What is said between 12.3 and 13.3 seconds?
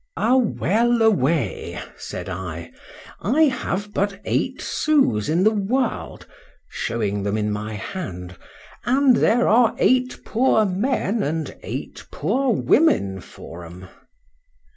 women